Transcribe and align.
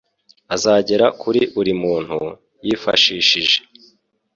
azagera 0.55 1.05
kuri 1.21 1.41
buri 1.53 1.73
muntu, 1.83 2.17
yifashishije 2.65 3.57